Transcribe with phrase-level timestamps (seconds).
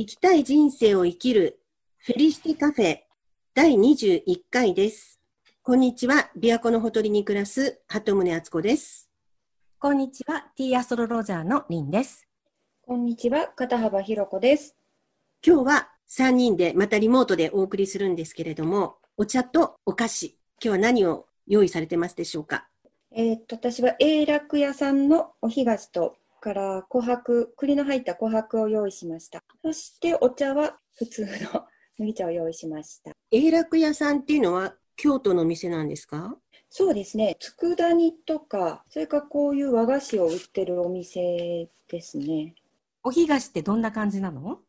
[0.00, 1.60] 生きたい人生を生きる
[1.98, 3.00] フェリシティカフェ
[3.52, 5.20] 第21回です。
[5.62, 6.30] こんにちは。
[6.38, 9.10] 琵琶湖のほとりに暮らす鳩宗敦子です。
[9.78, 12.26] こんにちは、ティーアストロロジャーのリンです。
[12.80, 14.74] こんにちは、片幅ひろこです。
[15.46, 22.66] 今日は3人でまたリモートでお送りするんですけれども、お茶とお菓子、今日は何を用意されてますでしょうか？
[23.14, 29.42] えーっと、私は永楽屋さんのお干菓子と、から琥珀、栗の入った琥珀を用意しました。
[29.62, 31.66] そしてお茶は普通の
[31.98, 33.12] 麦茶を用意しました。
[33.30, 36.36] 永楽屋さんっていうのは京都の店なんですか？
[36.70, 42.54] そうですね、佃煮とか、それからこういう和菓子を売ってるお店ですね。
[43.02, 44.60] お干菓子ってどんな感じなの？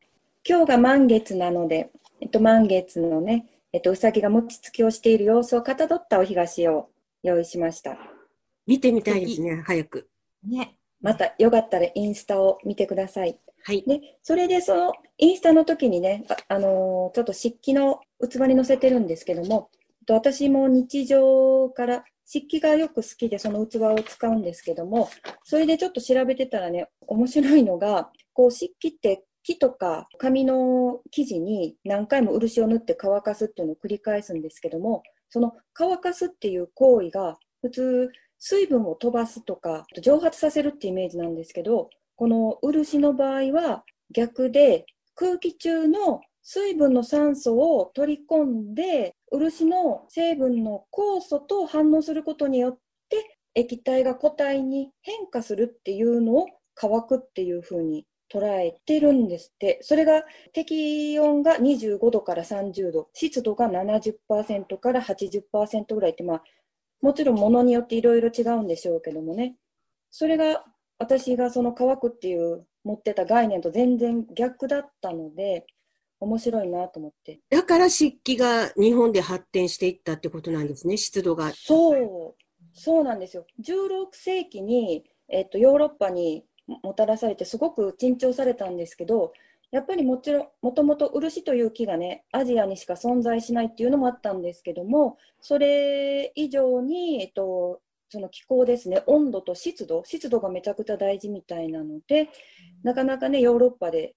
[0.48, 6.90] 今日が満月なので、えっと、満月のね、えっと、うさぎが餅つきをしている様子をかたどったお干菓子を
[7.24, 7.98] 用意しました。
[8.66, 10.10] 見てみたいですね、早く。
[10.44, 10.76] ね。
[11.02, 13.40] またよかったらインスタを見てください。
[13.64, 13.84] はい。
[13.84, 25.10] で、それでそのインスタの時にね、あ、あのーちょっと漆器の器に載せてるんですけども、えっと私も日常から漆器がよく好きでその器を使うんですけども、
[25.44, 38.10] それでちょっと調べてたらね、面白いのが、こう漆器って木とか紙の生地に何回も漆を塗って乾かすっていうのを繰り返すんですけども、その乾かすっていう行為が普通
[38.44, 52.78] 水分を飛ばすとか蒸発させるってイメージなんですけど、この漆の場合は逆で空気中の水分の酸素を取り込んで漆の成分の酵素と反応することによっ
[53.10, 59.78] て液体が固体に変化するっていうのを乾くっていう風に捉えてるんですって。
[59.84, 66.44] それが適温が25度から30度湿度が70%から80%ぐらいってまあ
[67.02, 69.56] もちろん物によっていろいろ違うんでしょうけどもね。
[70.10, 70.64] それが
[71.00, 75.66] 私がその乾くっていう持ってた概念と全然逆だったので
[76.20, 77.40] 面白いなと思って。
[77.50, 81.52] だから漆器が日本で発展していったってことなんですね、湿度が。
[81.52, 82.36] そう。
[82.74, 83.46] そうなんですよ。
[83.62, 86.46] 16世紀に、えっと、ヨーロッパに
[86.84, 89.34] もたらされてすごく珍重されたんですけど
[89.72, 102.30] やっぱりもちろんもともと漆という木がねアジアにしか存在しないっていうのもあったんですけどもそれ以上に、えっと、その気候ですね温度と湿度湿度がめちゃくちゃ大事みたいなので
[102.84, 104.14] なかなかねヨーロッパで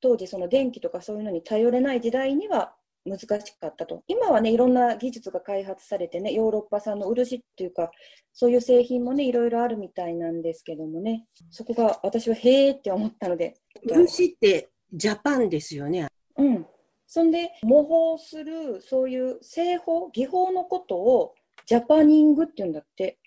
[0.00, 2.74] 当時その電気とかそういうのに頼れない時代には
[3.06, 4.02] 難しかったと。
[4.06, 7.90] 今はねいろんな技術が開発されてねヨーロッパ産の漆っていうか
[8.32, 13.54] そういう製品もねいろいろあるみたいなんですけどもねそこが私はへーって思ったので。
[13.86, 16.08] 漆ってジャパンですよね。
[16.36, 16.66] うん、
[17.06, 21.34] そんで模倣するそういう製法技法のことを
[21.66, 23.18] ジャパニングっていうんだって。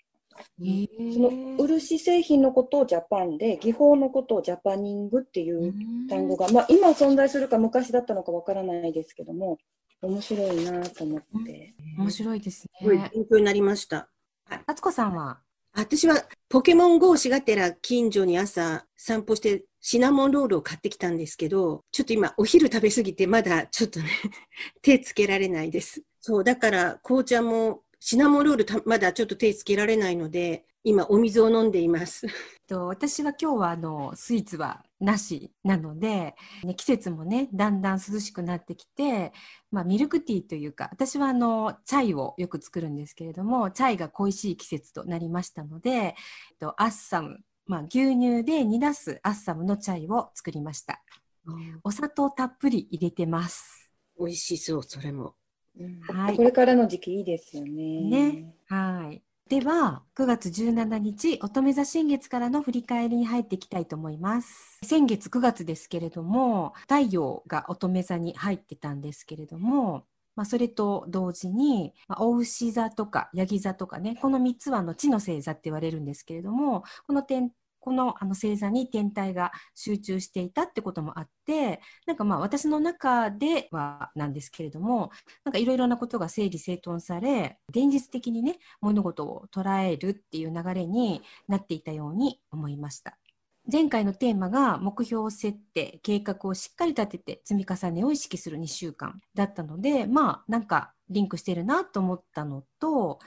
[0.56, 5.74] その漆製品のことをジャパンで技法のことをジャパニングっていう
[6.08, 9.58] 単語が、まあ、今存在するか昔だったのかわからないですけども
[10.00, 13.10] 面白いなと思って、面白いですすごいね。
[13.12, 14.08] 勉強になりました。
[14.48, 15.40] あつこさんは、
[15.80, 24.06] 私はポケモン GO しがてら近所に朝散歩してシナモンロールを買ってきたんですけど、ちょっと今お昼食べ過ぎてまだちょっとね、
[24.82, 26.02] 手つけられないです。
[26.20, 32.26] そう、だから紅茶もシナモンロールたまだちょっと手つけられないので、今お水を飲んでいます。
[32.26, 32.32] えっ
[32.66, 36.34] と私は今日はあのスイーツはなしなので、
[36.64, 39.32] ね、季節もねだんだん涼しくなってきて、
[39.70, 46.14] まあ、ミルクティーというか私はあのチャイをよく作るんですけれどもチャイが恋しい季節となりましたので、えっ
[46.60, 51.00] と、アッサム、まあ、牛乳で煮出すアッサムのチャイを作りました
[51.82, 53.88] お砂糖たっぷり入れてます
[54.18, 55.34] 美味しそう、それも。
[55.78, 58.00] うんはいこれからの時期いいですよね。
[58.00, 59.22] ねはい。
[59.48, 64.78] では、9月17日、乙女座新月からの振り返りに入っていきたいと思います。
[64.84, 70.04] 先月9月ですけれども、太陽が乙女座に入ってたんですけれども、
[70.36, 77.50] まあ、それと同時に、まあ、お牛座とかヤギ座とかね、この3つはの地の星座って言われるんですけれども、この点
[77.80, 85.10] このあの星座に天体が集中していたってこともあって、なんかまあ私の中ではなんですけれども、
[85.44, 93.18] なんかいろいろなことが整理整頓され、現実的にね、物事を捉えるっていう流れになっていたように思いました。
[93.70, 103.18] 前回のテーマが目標設定、計画をしっかり立てて積み重ねを意識する2週間だったので、まあなんかリンクしてるなと思ったのと、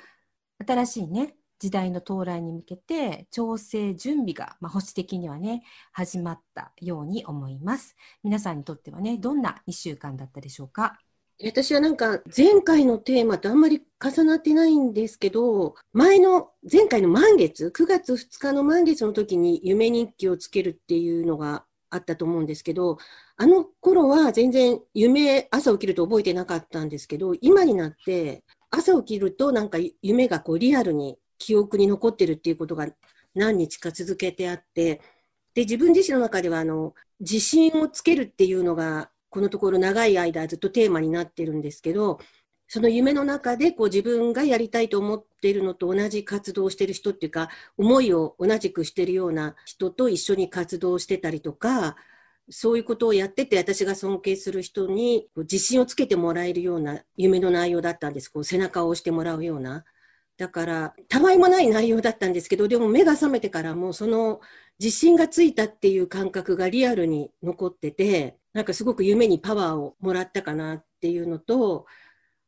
[0.68, 5.62] 新しいね、時代の到来に向けて調整準備が、まあ、保守的にはね
[5.92, 7.96] 始まったように思います。
[8.24, 10.98] 皆さんにとってはねどんな1週間だったでしょうか？
[11.44, 22.98] 私はなんか前回のテーマとあんまり重なってないんですけど、前の前回の満月、9月2日の満月の時に夢日記をつけるっていうのがあったと思うんですけど、
[23.38, 32.88] あの頃は全然夢、朝起きると覚えてなかったんですけど、今になって朝起きるとなんか夢がこうリアルに記憶に残ってるっていうことが
[33.34, 35.02] 何日か続けてあって、
[35.56, 42.20] で、自分自身の中ではあの、自信をつけるっていうのが、このところ長い間ずっとテーマになってるんですけど、
[42.68, 51.98] その夢の中でこう自分がやりたいと思っているのと同じ活動をしてる人っていうか、思いを同じくしてるような人と一緒に活動してたりとか、
[52.50, 58.30] そういうことをやってて、私が尊敬する人に自信をつけてもらえるような夢の内容だったんです。
[58.30, 59.84] こう背中を押してもらうような。
[60.42, 64.42] だから、たわいもない内容だったんですけど、でも目が覚めてからも、その
[64.80, 71.86] 自信がついたっていう感覚がリアルに残ってて、なんかすごく夢にパワーをもらったかなっていうのと、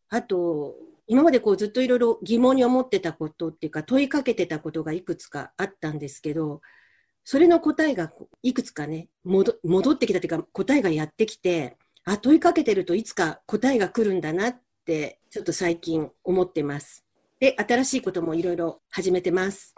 [0.09, 0.75] あと、
[1.05, 6.61] 今までこうずっといろいろ疑問に思ってたことっていうか問いかけてたことがいくつかあったんですけど、
[7.23, 8.11] それの答えが
[8.41, 17.02] いくつかね、戻ってきたというか答えがやってきて、あ、問いかけてるといつか答えが来るんだなってちょっと最近思ってます。
[17.43, 19.75] で、新しいこともいろいろ始めてます。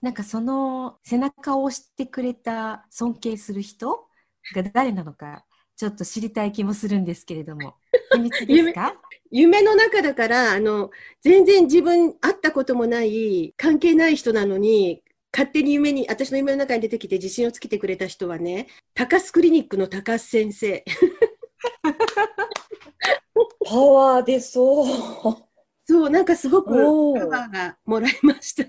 [0.00, 4.06] なんかその背中を押してくれた尊敬する人
[4.54, 5.44] が誰なのか
[5.76, 7.74] ちょっと知りたい気もするんですけれども、
[8.14, 8.94] 秘密ですか？
[9.32, 20.84] 夢の中だから、あの、全然自分会ったこともない、関係ない人なのに、勝手に夢に、私の夢の中に出てきて自信をつけてくれた人はね、高須クリニックの高須先生。
[23.66, 25.47] パワー出そう。
[25.90, 28.64] そう、なんかすごくパワーがもらいました。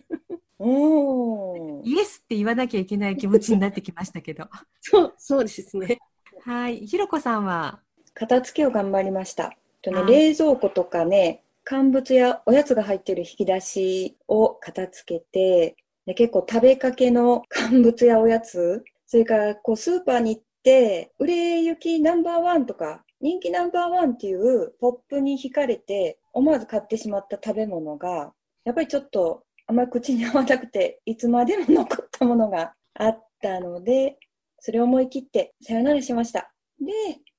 [0.58, 4.46] おイエスって言わなきゃいけない気持ちになってきましたけど。
[4.80, 5.98] そう、そうですね。
[6.46, 6.88] はい。
[6.88, 7.82] ひろこさんは？
[8.14, 9.54] 片付けを頑張りました。
[9.82, 15.76] とね、冷蔵庫とかね、乾物やおやつが入ってる引き出しを片付けて、
[16.06, 28.34] で結構食べかけの 乾物やおやつ、それからこうスーパーに行って、売れ行きナンバーワンとか、人気ナンバーワンっていうポップに惹かれて、思わず買ってしまった食べ物が、
[28.64, 34.18] やっぱりちょっとあんまり口に合わなくて、いつまでも残ったものがあったので、
[34.60, 36.52] それを思い切ってさよならしました。
[36.80, 36.92] で、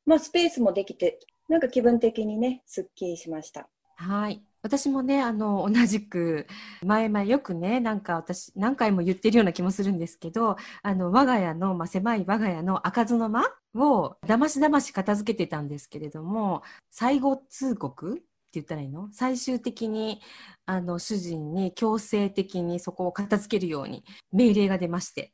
[0.04, 1.18] まあ、スペースもできて、
[1.48, 3.68] なんか気分的にね、すっきりしました。
[3.96, 4.42] はい。
[4.62, 6.46] 私もね、あの、同じく、
[6.84, 13.44] 前々よくね、なんか私、何回も言ってるような気もするんですけど、あの、我が家の、まあ、狭い我が家の開かずの間
[13.74, 18.22] を、だましだまし片付けてたんですけれども、最後通告って
[18.54, 19.08] 言ったらいいの？
[19.12, 20.20] 最終的に、
[20.66, 25.32] あの、主人に強制的にそこを片付けるように命令が出まして、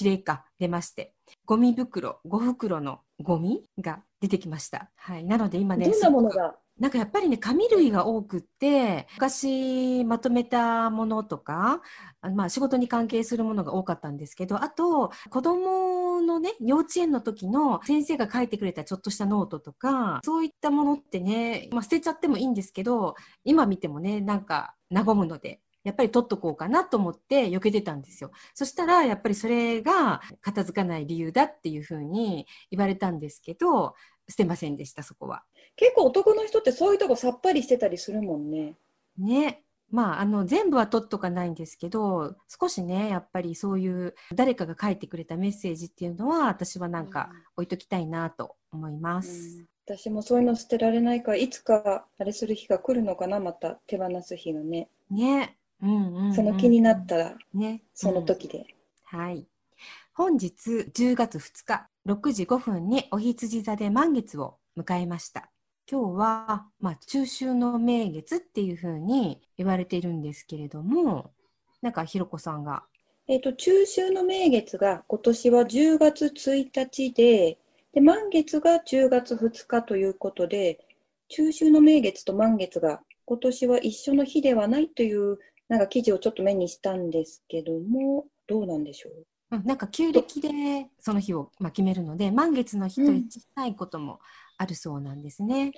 [0.00, 1.12] 指令か出まして、
[1.44, 4.90] ゴミ袋5袋のゴミが出てきました。
[4.96, 6.56] はい、なので今ねどんなものが？
[6.78, 11.80] なんかやっぱりね紙類が多くって昔まとめたものとか
[12.34, 15.95] まあ仕事に関係するものが多かったんですけどあと子供
[16.26, 23.14] のね幼稚園の時の先生が書いてくれたちょっとしたノートとかそういったものってね、まあ、捨てちゃってもいいんですけど
[23.44, 28.32] 今見てもねなんか和むのでやっぱり取っとこうかなと思って避けてたんですよ。
[28.54, 33.94] そしたら、やっぱりそれが片付かない理由だっていうふうに言われたんですけど、
[34.28, 35.44] 捨てませんでした、そこは。
[35.76, 38.74] 結構男の人ってそういうとこさっぱりしてたりするもんね。
[39.16, 39.62] ね。
[39.90, 54.88] まあ、あの全部は取っとかないんですけど少しねやっぱりそういう誰かが書いてくれたメッセージっていうのは私はなんか置いときたいなと思います、うん、私もそういうの捨てられないからいつかあれする日が来るのかなまた手放す日がね。
[55.10, 55.56] ね。
[55.80, 58.66] その気になったら、ね、その時で、
[59.12, 59.46] うん、はい。
[60.14, 65.50] 本日10月2日6時5分にお羊座で満月を迎えました。
[65.88, 71.30] 今日は、まあ、中秋の名月っていうふうに言われているんですけれども、
[71.80, 72.82] なんかひろこさんが。
[73.28, 77.58] えっ、と、中秋の名月が今年は10月1日で、
[77.92, 80.80] で、満月が10月2日ということで、
[81.28, 85.38] 中秋の名月と満月が今年は一緒の日ではないという
[85.68, 89.56] なんか記事をちょっと目にしたんですけども、どうなんでしょう？
[89.56, 90.48] うん、なんか旧暦で
[90.98, 94.20] その日を、まあ、決めるので、満月の日と一致しないことも
[94.58, 95.72] あるそうなんですね。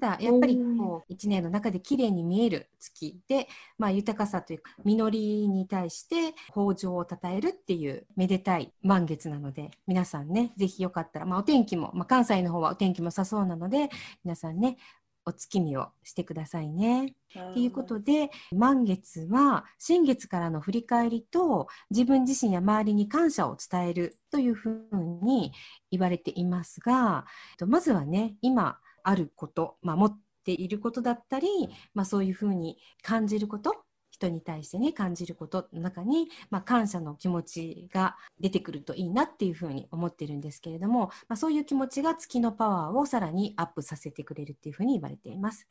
[0.00, 3.46] ただやっぱりこう1年の中で綺麗に見える月で、
[3.78, 13.88] まあ、豊かさというか実りに対して豊穣をたたえるっていうめでたい満月なので皆さんねぜひよかったら、まあ、お天気も、まあ、関西の方はお天気もさそうなので
[14.24, 14.78] 皆さんね
[15.26, 17.14] お月見をしてくださいね。
[17.52, 24.88] ということで満月は新月からの振り返りと自分自身や周りに感謝を伝えるというふう
[25.22, 25.52] に
[25.90, 27.26] 言われていますが
[27.66, 31.48] まずはね今あること、まあ、持っていることだったり、
[31.94, 45.66] まあ、そういうふうに感じること人に対してね感じることの中に、まあ、感謝の気持ちが出てくるといいなっていうふうに思ってるんですけれども、まあ、そういう気持ちが月のパワーをさらにアップさせてくれるっていうふうに言われています。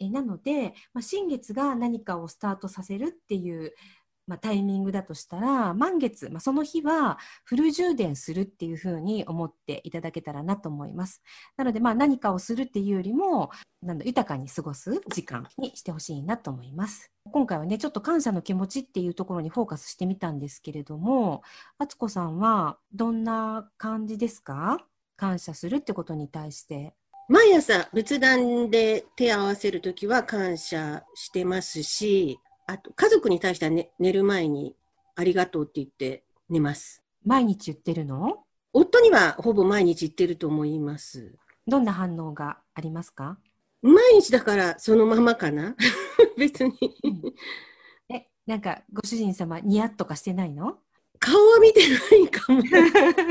[0.00, 3.72] えなので、まあ、新月が何かをスタートさせるっていう
[4.26, 11.22] まあ、タイミングだとしたら満月、まあ、その日はフル充電するっていうふうに思っていただけたらなと思います。
[11.56, 13.50] なので、まあ、何かをするっていうよりも
[13.82, 17.10] なんだ豊かに過ごす時間にしてほしいなと思います。
[17.30, 21.42] 今回はねちょっと感謝の気持ちっていうところにフォーカスしてみたんですけれども
[21.78, 24.78] 敦子さんはどんな感じですか？
[25.16, 26.94] 感謝するってことに対して。
[27.26, 34.74] 毎朝仏壇で手を合わせるときは感謝してますし、あと、家族に対しては、ね、寝る前に
[35.16, 37.02] ありがとうって言って寝ます。
[37.24, 38.44] 毎日言ってるの？
[38.72, 41.34] 夫にはほぼ毎日言ってると思います。
[41.66, 43.38] どんな反応がありますか？
[43.82, 45.76] 毎日だからそのままかな？
[46.38, 46.74] 別に
[48.08, 50.78] え、なんかご主人様ニヤッとかしてないの？
[51.20, 52.60] 顔は見てないかも。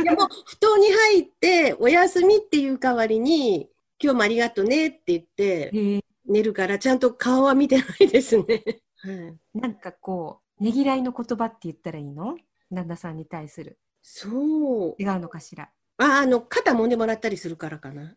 [0.03, 3.69] でも、布団に入って、お休みっていう代わりに、
[4.01, 8.63] 今日もありがとうねって言って、寝るから、ちゃんと顔は見てないですね。
[9.03, 12.37] はい、なんかこうねぎらいの言葉って言ったらいいの？
[12.71, 13.77] 旦那さんに対する。
[14.01, 15.01] そう。
[15.01, 15.69] 違うのかしら？
[15.97, 18.15] ああの肩揉んでもらったりするからかな。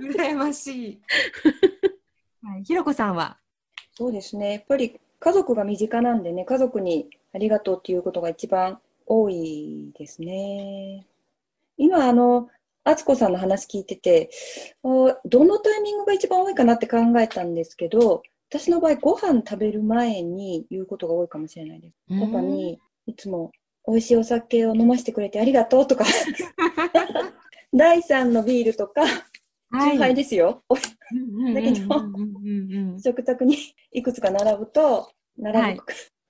[0.00, 1.00] 羨ましい、
[2.44, 3.38] はい、ひろこさんは？
[3.94, 4.52] そうですね。
[4.52, 11.06] やっぱり家族が身近なんでね家族にありがとうっていうことが一番多いですね。
[11.76, 12.48] 今あの
[12.84, 14.30] 敦子さんの話聞いてて
[14.82, 18.22] どのタイミングが一番多いかなって考えたんですけど
[18.52, 21.96] 私の場合、ご飯食べる前に言うことが多いかもしれないです。
[22.20, 23.50] パパにいつも
[23.88, 26.04] 美味しいお酒を飲ませてくれてありがとうとか
[27.74, 29.00] 第3のビールとか、
[29.70, 30.62] はい、杯ですよ。
[31.54, 33.56] だけど、食卓に
[33.90, 35.78] いくつか並ぶと、並ぶ、はい、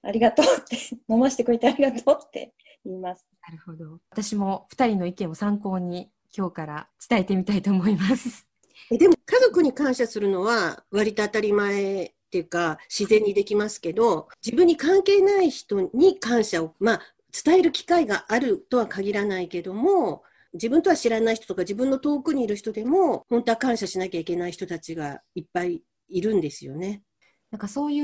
[0.03, 0.77] ありがとうって
[1.09, 3.27] 飲ませてくれてありがとうって言います。
[3.49, 3.99] なるほど。
[4.11, 8.47] 私も2人の意見を参考に今日から伝えてみたいと思います。
[8.91, 17.01] えでも家族に感謝するのは割と当たり前っていうか自然にできますけど自分に関係ない人に感謝を、まあ、
[17.45, 20.23] 伝える機会があるとは限らないけども
[20.55, 27.03] 自分とは知らない人とか自分の遠くにいる人でも本当は感謝しなきゃいけない人たちがいっぱいいるんですよね。
[27.51, 28.01] なんかそうい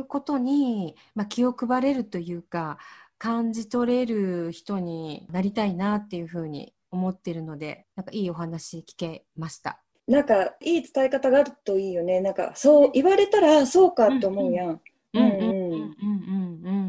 [0.00, 2.78] うことに、まあ、気を配れるというか
[3.16, 9.82] 感じ取れる人になりたいなっていうふうに思ってるのでなんかいいお話聞けました。
[10.08, 12.20] なんかいい伝え方があるといいよね。
[12.20, 14.80] なんかそう言われたらそうかと思うやん。
[15.14, 15.74] うんう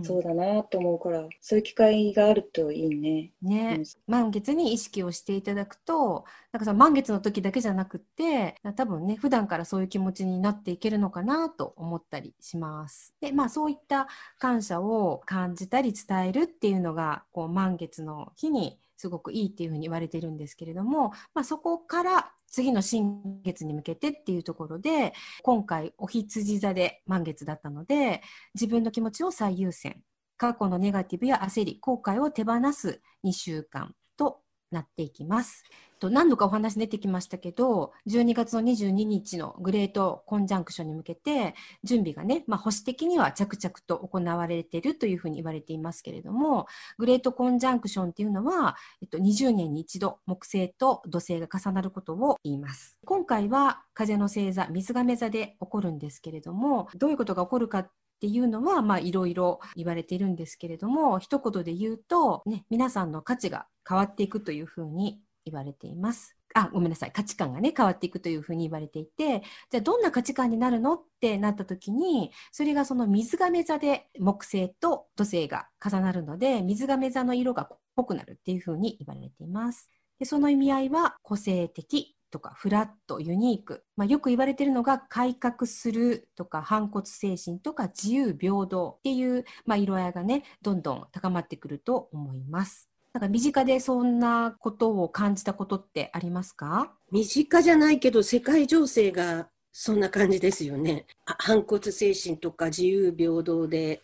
[0.01, 0.03] ん。
[0.03, 3.31] そうだなと思うから、そういう機会があるといいね。
[3.41, 13.13] ね、うん、満月に意識をしていただくと、なんかその満月の時だけじゃなくて、多分ね、普段からそういう気持ちになっていけるのかなと思ったりします。
[13.21, 14.07] で、まあそういった
[14.38, 25.13] 感謝を感じたり伝えるっていうのが、こう満月の日にすごくいいっていうふうに言われてるんですけれども、まあ、そこから次の新月に向けてっていうところで
[25.44, 28.22] 今回お羊座で満月だったので
[28.56, 30.01] 自分の気持ちを最優先
[30.38, 34.39] 過去のネガティブや焦り後悔を手放す2週間と
[34.72, 35.63] なっていきます。
[36.00, 41.53] と何度かお話出てきましたけど12月の22日のグレートコンジャンクションに向けて
[41.84, 52.98] 準備がね、まあ、保守的には着々と行われているというふうに言われていますけれどもグレートコンジャンクションっていうのは、えっと、20年に一度木星と土星が重なることを言います。
[53.06, 66.36] 今回は風の星座水亀座で起こるんですけれどもどういうことが起こるかっていうのは、まあ、いろいろ言われているんですけれども、一言で言うと、ね、皆さんの価値が変わっていくというふうに言われています。
[66.56, 67.12] あ、ごめんなさい。
[67.12, 79.89] 価値観がね、変わっていくというふうに言われていて、じゃあどんな価値観になるのってなった時に、それがその水亀座で木星と土星が重なるので、水亀座の色が濃くなるっていうふうに言われています。
[80.18, 83.84] でその意味合いは個性的とかフラット、ユニーク。
[83.96, 92.88] まあ、よく言われてるのが改革するとか反骨精神とか自由平等っていう、まあ、色合いがね、どんどん高まってくると思います。
[93.13, 96.93] なんか身近でそんなことを感じたことってありますか？
[97.11, 101.07] 身近じゃないけど世界情勢がそんな感じですよね。
[101.25, 104.01] 反骨精神とか自由平等で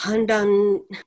[0.00, 0.48] 反乱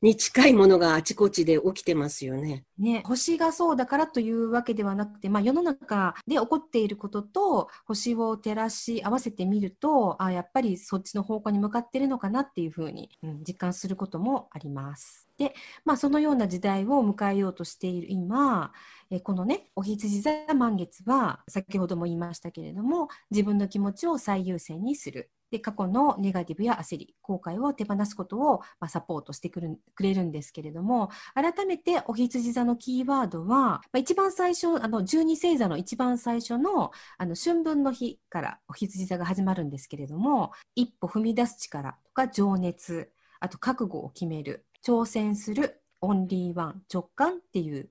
[0.02, 2.66] に近いものがあちこちで起きてますよね。
[2.78, 15.30] ね、星がそうだからというわけではなくて、まあ、世の中で起こっていることと星を照らし合わせてみるとあやっぱりそっちの方向に向かってるのかなっていうふうに、うん、実感することもあります。
[15.38, 15.56] で、
[15.86, 18.74] まあ、そのような時代を迎えようとしている今
[19.10, 47.90] えこのねお羊座満月は先ほども言いましたけれども自分の気持ちを最優先にするで過去のネガティブや焦り、後悔を手放すことを、まあ、サポートしてくるくれるんですけれども、改めてお羊座のキーワードは、まあ、一番最初、あの十二星座の一番最初のあの春分の日からお羊座が始まるんですけれども、一歩踏み出す力とか情熱、あと覚悟を決める、挑戦する、オンリーワン、直感っていう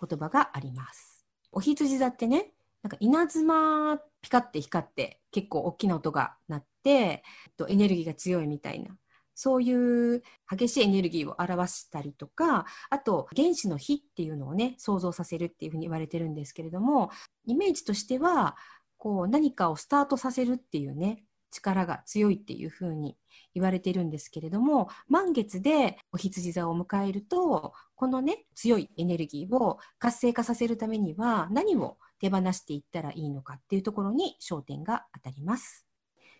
[0.00, 1.26] 言葉があります。
[1.52, 2.52] お羊座ってね、
[2.82, 7.22] なんか稲妻ピカって光って結構大きな音が鳴って、
[7.68, 8.96] エネルギーが強いみたいな。
[9.34, 17.10] そういう激しいエネルギーを表したりとか、あと原子の火っていうのをね、想像させるっていうふうに言われてるんですけれども、
[17.46, 18.56] イメージとしては、
[18.98, 23.16] こう何かをスタートさせるっていうね、力が強いっていうふうに
[23.54, 35.86] 言われてるんですけれども満月でお羊座を迎えるとこのね強いエネルギーを活性化させるためには何を手放していったらいいのかっていうところに焦点が当たります。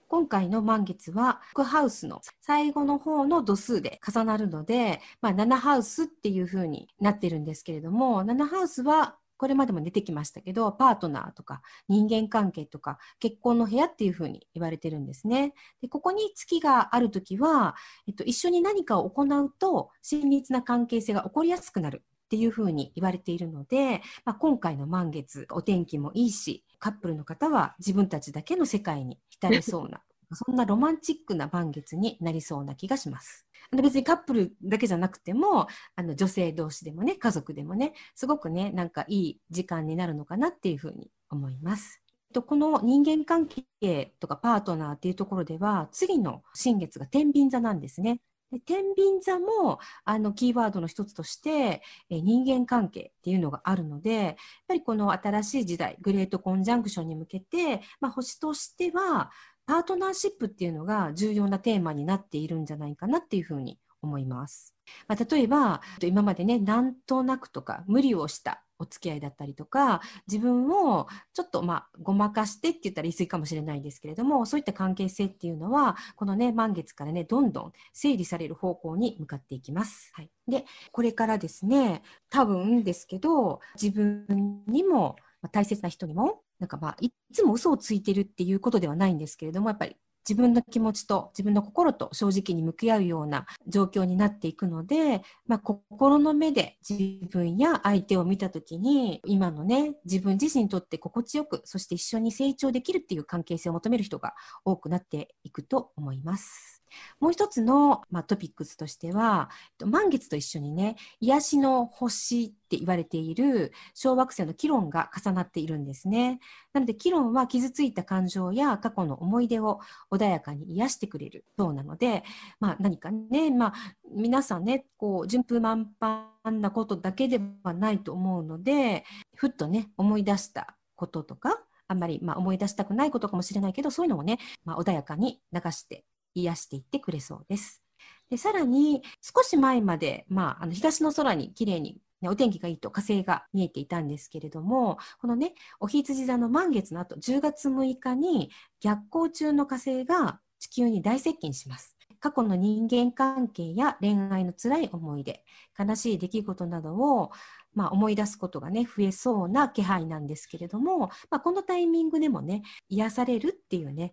[0.08, 15.54] 今回の満月は、クハウスの最後の方の度数で重なるので、まあ、7ハウスっていう風になってるんですけれども、7ハウスはこれまでも出てきましたけど、パートナーとか人間関係とか結婚の部屋っていうふうに言われてるんですね。
[15.80, 17.74] でここに月があるときは、
[18.06, 30.00] えっと、一緒に何かを行うと親密な関係性が起こりやすくなるっていうふうに言われているので、まあ、今回の満月、お天気もいいし、カップルの方は自分たちだけの世界に浸れそうな、
[30.32, 33.48] そんなロマンチックな満月になりそうな気がします。
[33.72, 42.00] 別にカップルだけじゃなくても、あの女性同士でもね、家族でもね、すごくね、なんかいい時間になるのかなっていうふうに思います。
[42.46, 48.20] この人間関係とかパートナーっていうところでは、次の新月が天秤座なんですね。
[48.50, 54.34] で天秤座もあのキーワードの一つとしてえ人間関係っていうのがあるのでやっ
[54.68, 59.30] ぱりこの新しい時代グレートコンジャンクションに向けて、まあ、星としては
[59.66, 64.74] パートナーシップっていうのが重要なテーマになっているんじゃないかなっていうふうに思います。
[65.06, 80.10] まあ、例えば今までねなんとなくとか無理をしたお付き合いだったりとか自分をちょっとまあごまかしてって言ったら言い過ぎかもしれないんですけれどもそういった関係性っていうのはこのね満月からねどんどん整理される方向に向かっていきます。
[80.14, 85.16] はい、でこれからですね多分ですけど自分にも
[85.52, 89.96] 大切な人にもなんかまあいつも嘘をついてるっていうことではないんですけれどもやっぱり
[90.28, 106.79] 自分の気持ちと自分の心と正直に向き合うような状況になっていくので、まあ、心の目で自分や相手を見た時に今のね自分自身にとって心地よくそして一緒に成長できるっていう関係性を求める人が多くなっていくと思います。
[107.20, 109.50] もう一つの、まあ、トピックスとしては、
[109.84, 116.40] 満月と一緒にね、癒しの星って言われている小惑星のキロンが重なっているんですね。
[116.72, 122.24] なので、キロンは傷ついた感情や過去の思い出を穏やかに癒してくれるそうなので、
[122.60, 123.74] まあ、何かね、まあ、
[124.14, 137.82] 皆さんね、こう、順風満帆なことだけではないと思うので、ふっとね、思い出したこととか、あんまり、まあ、思い出したくないことかもしれないけど、そういうのもね、まあ、穏やかに流して癒していってくれそうです。
[138.30, 151.96] でさらに少し前まで、まあ、あの東の空にきれいに、ね、お天気がいいと火星が見えていたんですけれどもこのねお羊座の満月の後10月6日に逆行中の火星が地球に大接近します。
[152.20, 155.42] 過去の人間関係や恋愛の辛い思い出
[155.78, 157.30] 悲しい出来事などを、
[157.74, 164.12] まあ、思い出すことがね増えそうな気配なんですけれども、まあ、このタイミングでもね癒されるっていうね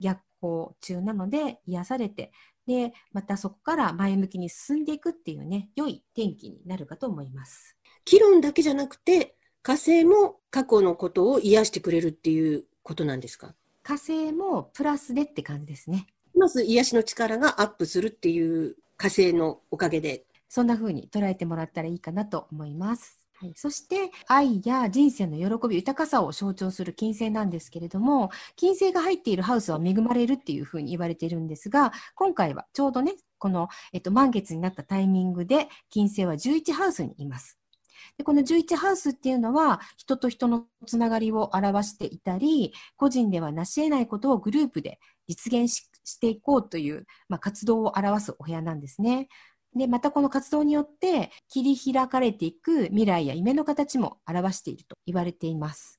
[0.00, 2.32] 逆行中なので癒されて
[2.66, 7.76] でまたそこから前向きに進んでいくっていうね良い天気になるかと思います。
[8.04, 13.54] 議論だけじゃなくて火星も過去のことを癒してくれるっていうことなんですか？
[13.82, 16.06] 火星もプラスでって感じですね。
[16.36, 20.24] まず癒しの力がアップするっていう火星のおかげで。
[20.48, 23.20] そんな風に捉えてもらったらいいかなと思います。
[23.40, 37.56] はい、そして愛や人生の喜び豊かさを象徴する金星なんですけれども金星が入っているハウスは恵まれるっていうふうに言われているんですが今回はちょうどねこの、えっと、満月になったタイミングで金星は11ハウスにいます。
[38.16, 44.98] でこの11ハウスっていうのは人と人のつながりを表していたり個人では成し得ないことをグループで
[45.28, 45.72] 実現
[46.04, 49.28] していこうという、まあ、活動を表すお部屋なんですね。
[49.78, 55.98] で、またこの活動によって切り開かれていく未来や夢の形も表していると言われています。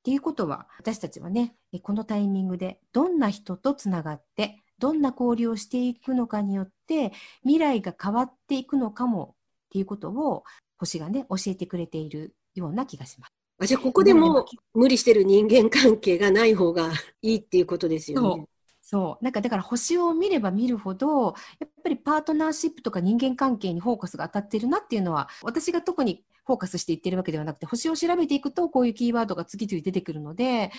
[0.00, 10.42] っていうことは、私たちはね、このタイミングでどんな人とつながって、どんな交流をしていくのかによって、未来が変わっていくのかもっていうことを、
[10.76, 13.32] 星がね、教えてくれているような気がします。
[13.60, 16.90] あじゃあ、ここでも無理してる人間関係がない方が
[17.22, 18.46] いいっていうことですよね。
[18.82, 19.24] そう。
[19.24, 30.72] なんかだから星を見れば見るほど、やっぱりパートナーシップとか人間関係にフォーカスが当たってるなっていうのは、私が特にフォーカスして言ってるわけではなくて、星を調べていくとこういうキーワードが次々出てくるので、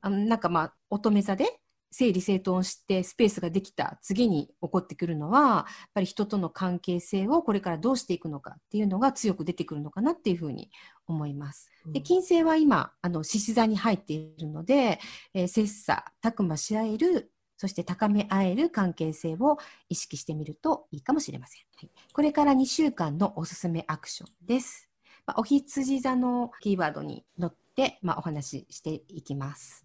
[0.00, 10.70] あのなんかまあ、乙女座で整理整頓してスペースができた次に起こってくるのは、やっぱり人との関係性をこれからどうしていくのかっていうのが強く出てくるのかなっていうふうに
[11.06, 11.70] 思います。
[11.86, 15.00] で金星は今、あの、獅子座に入っているので、
[15.34, 19.58] えー、切磋、琢磨し合えるそして高め合える関係性を
[19.90, 21.62] 意識してみるといいかもしれません。
[21.76, 24.88] はい、これから2週間のおすすめアクションです。
[25.26, 29.84] まあ、お羊座のキーワードに乗って、まあ、お話ししていきます。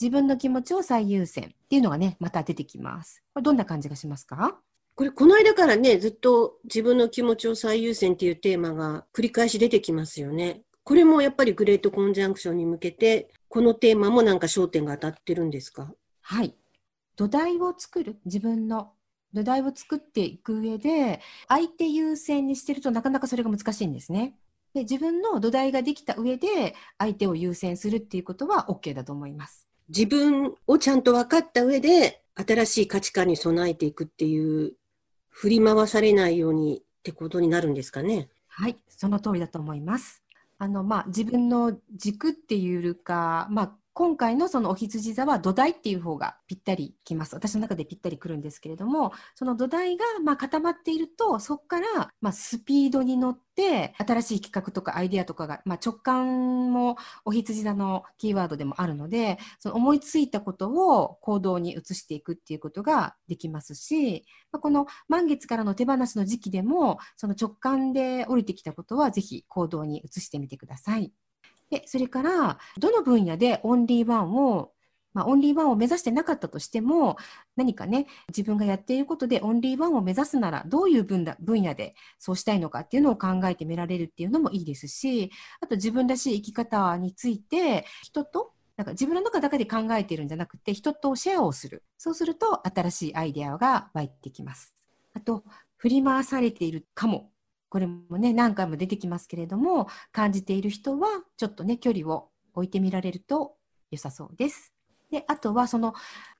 [0.00, 3.22] 自分の気持ちを最優先っていうのがね、また出てきます。
[3.32, 4.58] これどんな感じがしますか？
[4.94, 10.62] これ、この間からね、ずっと自分の気持ちを最優先っていうテーマが繰り返し出てきますよね。
[10.84, 15.92] これもやっぱりグレートコンジャンクションに向けて、このテーマもなんか焦点が当たってるんですか？
[16.20, 16.54] はい。
[17.16, 18.92] 土台を作る、自分の
[19.32, 24.36] 土台を作っていく上で、相手優先にしてるとなかなかそれが難しいんですね。
[24.74, 29.68] で自分の土台ができた上で、相手を優先するっていうことは OK だと思います。
[29.88, 34.74] 自分をちゃんと分かった上で、新しい価値観に備えていくっていう、
[35.28, 38.28] 振り回されないようにってことになるんですかね。
[38.48, 40.22] はい、その通りだと思います。
[40.58, 47.36] あの、まあ、自分の軸っていうか、まあ、今回のそのお羊座は土台っていう方がぴったりきます。
[47.36, 71.12] 私の中でぴったりくるんですけれども、その土台がまあ固まっていると、そこからまあスピードに乗って、新しい企画とかアイデアとかが、まあ、直感もお羊座のキーワードでもあるので、その思いついたことを行動に移していくっていうことができますし、まあ、この満月からの手放しの時期でも、その直感で降りてきたことはぜひ行動に移してみてください。
[71.74, 74.72] で、それから、どの分野でオンリーワンを
[75.14, 77.16] まあ、オンリーワンを目指してなかったとしても、
[77.54, 91.84] 何かね、自分がやっていることでオンリーワンを目指すなら、どういう分だ分野でそうしたいのかっていうのを考えてみられるっていうのもいいですし、あと自分らしい生き方について、人と、なんか自分の中だけで考えているんじゃなくて、人とシェアをする。
[91.96, 94.74] そうすると、新しいアイデアが湧いてきます。
[95.12, 95.44] あと、
[95.76, 97.30] 振り回されているかも
[97.74, 103.56] これもね、何回も出てきますけれども、感じている人は、ちょっとね、距離を置いてみられると
[103.90, 104.72] 良さそうです。
[105.10, 105.92] で、あとはその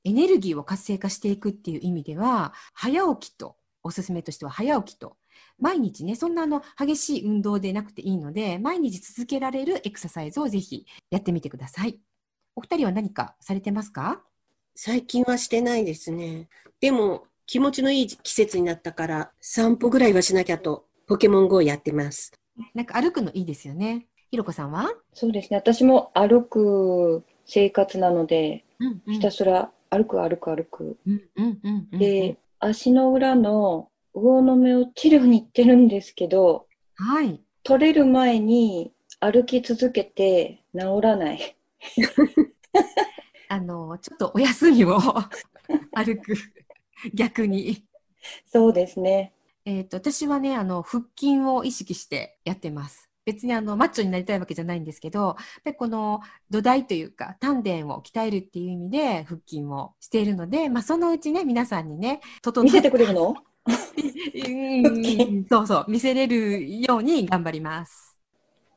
[0.04, 5.16] エネルギーを活性化していくっていう意味では、早起きと、おすすめとしては早起きと、
[5.58, 11.98] 毎日ね、そんなあの激しい運動でなくていいので、毎日続けられるエクササイズをぜひやってみてください。
[12.54, 14.22] お二人は何かされてますか？
[14.76, 16.48] 最近はしてないですね。
[16.78, 22.32] でも、気持ちのいい季節になったから、散歩ぐらいはしなきゃとポケモン GO やってます。
[22.74, 24.06] なんか歩くのいいですよね。
[24.30, 24.90] ひろこさんは？
[25.12, 25.56] そうですね。
[25.56, 30.96] 私も歩く生活なので、うんうん、ひたすら歩く歩く歩く。
[31.92, 37.40] で、足の裏の魚の目を治療に行ってるんですけど、はい。
[37.62, 41.56] 取れる前に歩き続けて治らない。
[43.48, 44.98] あの、ちょっとお休みを
[45.92, 46.34] 歩く。
[47.12, 47.84] 逆に。
[48.46, 49.33] そうですね。
[49.64, 53.10] えっ、ー、と、私はね、あの、腹筋を意識してやってます。
[53.24, 63.34] 別にあの、マッチョになりたいわけじゃないんですけど、でこの土台というか、丹田を鍛えるっていう意味で腹筋をしているので、まあ、そのうちね、皆さんにね、整見せてくれるの？
[65.48, 68.18] そうそう、見せれるように頑張ります。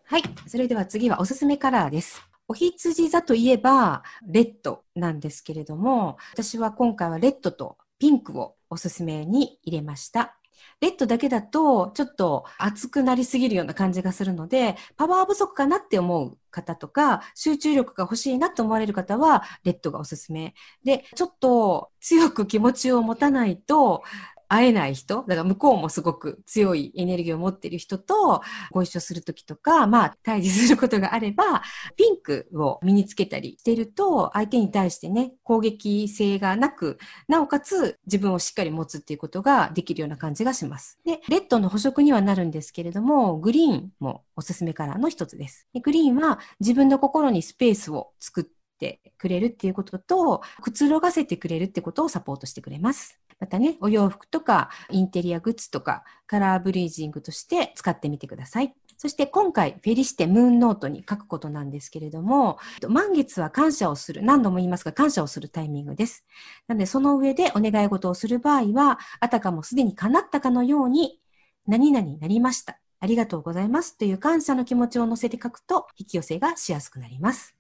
[0.06, 0.24] はい。
[0.48, 2.22] それでは次はおすすめカラーです。
[2.48, 10.37] お羊座といえば、レッドなんですけれども、私は今回はレッドとピンクをおすすめに入れました。
[10.82, 20.54] レッドだけだと、ちょっと熱くなりすぎるような感じがするので、パワー不足かなって思う方とか、集中力が欲しいなと思われる方は、レッドがおすすめ。
[20.84, 24.04] で、ちょっと強く気持ちを持たないと、
[24.48, 31.62] 会えない人、だから向こうもすごく強いエネルギーを持っている人とご一緒するときとか、まあ対峙することがあれば、
[31.96, 41.00] ピンクを身につけたりしてると、相手に対してね、攻撃性がなく、なおかつ自分をしっかり持つっていうことができるような感じがします。
[41.06, 45.68] で、レッドの補色にはなるんですけれども、グリーンもおすすめカラーの一つです。
[45.74, 48.44] でグリーンは自分の心にスペースを作っ
[48.80, 53.20] てくれるっていうことと、くつろがせてくれるってことをサポートしてくれます。
[53.40, 58.74] またね、お洋服とかインテリアグッズとかカラーブリージングとして使ってみてください。
[58.98, 62.58] そして今回、フェリシテムーンノートに書くことなんですけれども、
[62.90, 66.26] 満月は感謝をする、何度も言いますが感謝をするタイミングです。
[66.68, 71.20] なので、その上でお願い事をする場合は、あたかもすでに叶ったかのように、
[71.68, 72.80] 何々になりました。
[73.00, 77.57] ありがとうございますという感謝の気持ちを乗せて書くと、引き寄せがしやすくなります。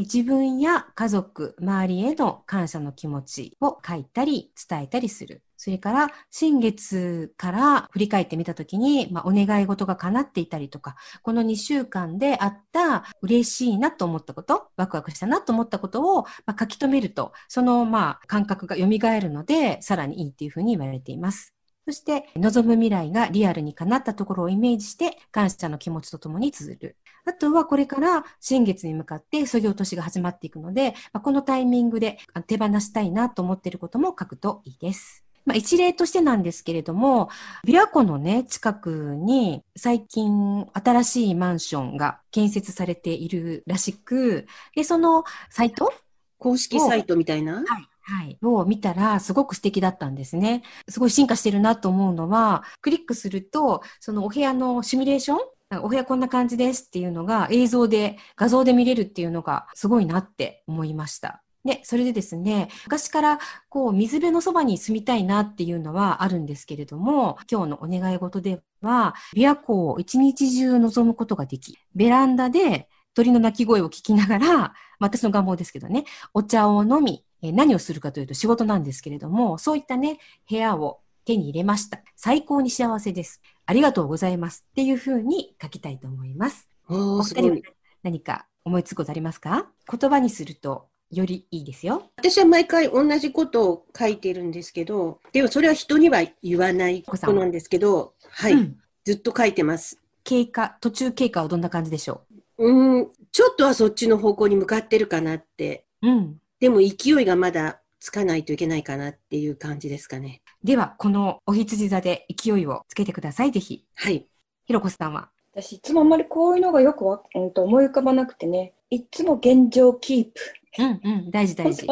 [0.00, 5.42] 自分や家族、周りへの感謝の気持ちを書いたり伝えたりする。
[5.56, 21.55] それから、新月から振り返ってみたときに、まあ、お願い事が叶っていたりとか、この2週間であった嬉しいなと思ったこと、ワクワクしたなと思ったことを、まあ、書き留めると、その、まあ、感覚が蘇るので、さらにいいっていうふうに言われています。
[21.86, 26.96] そして、望む未来がリアルに叶ったところをイメージして、感謝の気持ちとともに綴る。
[27.24, 32.18] あとは、これから新月に向かって創業年が始まっていくので、まあ、このタイミングで
[32.48, 35.22] 手放したいなと思っていることも書くといいです。
[35.44, 37.30] まあ、一例としてなんですけれども、
[37.64, 45.92] 琵琶湖のね、近くに最近新しいマンションが建設されているらしく、で、そのサイト
[46.38, 47.58] 公式サイトみたいな？
[47.58, 47.64] はい。
[48.08, 48.38] はい。
[48.42, 50.62] を見たら、すごく素敵だったんですね。
[50.88, 55.38] すごい進化してるなと思うのは、クリックすると、そのお部屋のシミュレーション
[55.82, 61.42] お部屋こんな感じですっていうのが映像で、画像で見れるっていうのがすごいなって思いました。
[61.64, 63.38] で、それでですね、昔から
[63.68, 80.18] こう水辺のそばに住みたいなっていうのはあるんですけれども、今日のお願い事では、琵琶湖を一日中望むことができ、ベランダで鳥の鳴き声を聞きながら、私の願望ですけどね、お茶を飲み、え何をするかというと仕事なんですけれども、そういったね、
[80.48, 82.00] 部屋を手に入れました。
[82.14, 83.42] 最高に幸せです。
[83.66, 84.64] ありがとうございます。
[84.70, 86.68] っていうふうに書きたいと思います。
[86.88, 87.56] お二人は
[88.02, 89.66] 何か思いつくことありますか？
[89.90, 92.10] 言葉にするとよりいいですよ。
[92.16, 100.00] 私は毎回同じことを書いてるんですけど、でもそれは人には言わないことなんですけど、はい、うん、ずっと書いてます。
[100.24, 102.22] 経過、途中経過はどんな感じでしょ
[102.58, 102.68] う？
[102.68, 105.84] うん、ちょっとはそっちの方向に向かってるかなって。
[106.02, 106.40] うん。
[106.60, 110.42] でも勢いがまだつかないといけないかなっていう感じですかね。
[110.62, 113.84] では、このお羊座で勢いをつけてください、ぜひ。
[113.94, 114.26] はい。
[114.64, 120.40] ひろこさんは私、いつもあんまりこういうのがよくわ、うん、と思い浮かばなくてね、いつも現状キープ。
[120.78, 121.86] うんうん、大事大事。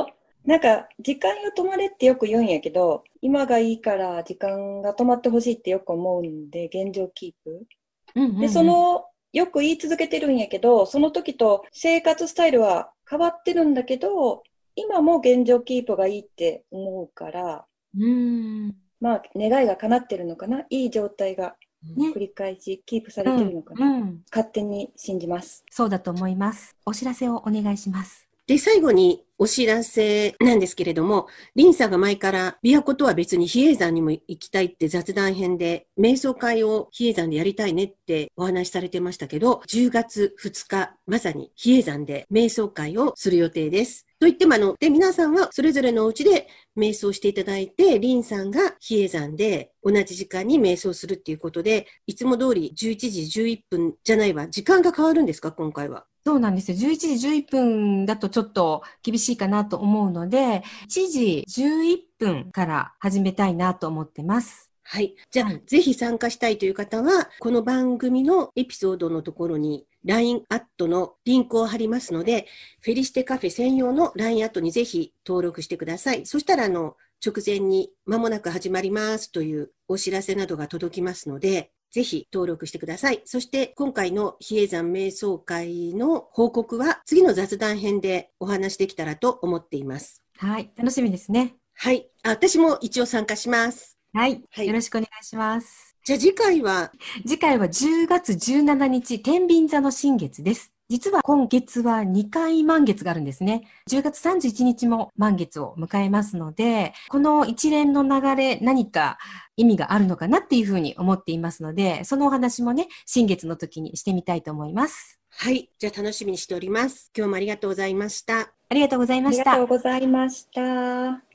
[0.45, 7.67] なんか、時間よ止まれってよく言うんやけど、今がいいから時間が止まってほしいってよく思うんで、現状キープ。
[8.15, 14.45] うんうんうん、で、その、よく言い続けてるんやけど、その時と生活スタイルは変わってるんだけど、
[14.77, 17.65] 今も現状キープがいいって思うから、
[17.99, 20.65] うんまあ、願いが叶ってるのかな？
[20.71, 21.57] いい状態が
[21.99, 25.65] 繰り返しキープされてるのかな、うんうん、勝手に信じます。
[25.71, 26.77] そうだと思います。
[26.87, 28.29] お知らせをお願いします。
[28.47, 44.07] で、最後にお知らせなんですけれども、リンさんが前から琵琶湖とは別に比叡山にも行きたいって雑談編で、瞑想会を比叡山でやりたいねってお話しされてましたけど、10月2日、まさに比叡山で瞑想会をする予定です。
[44.25, 54.49] と言ってもあの、で、皆さんはそれぞれのお家で瞑想していただいて、リンさんが比叡山で同じ時間に瞑想するっていうことで、いつも通り11時11分じゃないわ。
[54.49, 56.07] 時間が変わるんですか、今回は？
[56.25, 56.79] そうなんですよ。
[56.79, 64.71] 11時11分だとちょっと厳しいかなと思うので、1時11分から始めたいなと思ってます。
[64.85, 65.15] はい。
[65.31, 72.47] じゃあ、はい、ぜひ参加したいという方は、この番組のエピソードのところに LINE アットのリンクを貼りますので、
[72.81, 76.27] フェリシテカフェ専用の LINE アットにぜひ登録してください。
[76.27, 83.23] そしたら、あの、直前に間もなく始まりますというお知らせなどが届きますので、ぜひ登録してください。
[83.25, 90.23] そして今回の比叡山瞑想会の報告は次の雑談編でお話できたらと思っています。
[90.37, 91.55] はい、楽しみですね。
[91.73, 93.97] はい、私も一応参加します。
[94.13, 95.94] はい、はい、よろしくお願いします。
[96.05, 96.93] じゃあ次回は？
[97.27, 100.71] 次回は10月17日、天秤座の新月です。
[100.91, 103.67] 実は今月は2回満月があるんですね。
[103.91, 109.17] 10月31日も満月を迎えますので、この一連の流れ何か
[109.57, 115.19] 意味があるのかなっていうふうに思っていますので、そのお話もね、新月の時にしてみたいと思います。
[115.31, 115.71] はい。
[115.79, 117.13] じゃあ楽しみにしております。
[117.17, 118.41] 今日もありがとうございました。
[118.41, 119.53] ありがとうございました。
[119.53, 121.34] ありがとうございました。